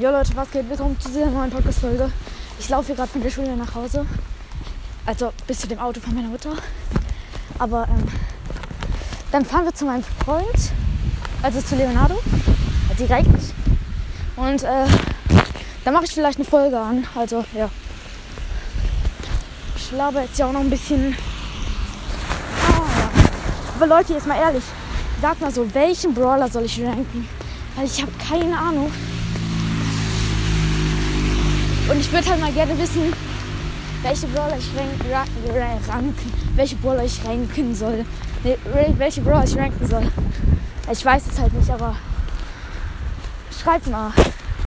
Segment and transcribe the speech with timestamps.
[0.00, 0.70] Jo Leute, was geht?
[0.70, 2.12] Willkommen zu dieser neuen Podcast-Folge.
[2.60, 4.06] Ich laufe hier gerade von der Schule nach Hause.
[5.04, 6.52] Also bis zu dem Auto von meiner Mutter.
[7.58, 8.06] Aber ähm,
[9.32, 10.70] dann fahren wir zu meinem Freund,
[11.42, 12.16] also zu Leonardo,
[12.96, 13.52] direkt.
[14.36, 14.86] Und äh,
[15.84, 17.04] dann mache ich vielleicht eine Folge an.
[17.16, 17.68] Also ja.
[19.74, 21.16] Ich laber jetzt ja auch noch ein bisschen.
[22.68, 23.08] Ah.
[23.74, 24.62] Aber Leute, jetzt mal ehrlich.
[25.20, 27.28] Sag mal so, welchen Brawler soll ich ranken?
[27.74, 28.92] Weil ich habe keine Ahnung.
[31.88, 33.14] Und ich würde halt mal gerne wissen,
[34.02, 38.04] welche Brawler ich rank, rank, ranken, welche Brawler ich ranken soll.
[38.44, 38.58] Nee,
[38.98, 40.06] welche Brawler ich ranken soll.
[40.92, 41.96] Ich weiß es halt nicht, aber
[43.58, 44.12] schreibt mal.